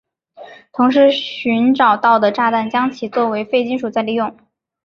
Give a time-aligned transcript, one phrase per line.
[0.73, 4.35] 同时寻找到的炸弹将其作为废金属再利用。